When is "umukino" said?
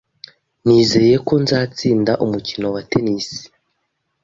2.25-2.67